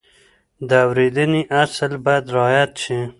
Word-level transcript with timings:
د 0.67 0.69
اورېدنې 0.85 1.41
اصل 1.63 1.91
باید 2.05 2.25
رعایت 2.35 2.71
شي. 2.83 2.99